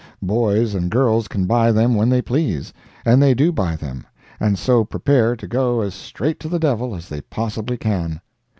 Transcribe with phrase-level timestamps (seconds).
[0.23, 2.73] Boys and girls can buy them when they please,
[3.05, 4.03] and they do buy them,
[4.39, 8.19] and so prepare to go as straight to the devil as they possibly can.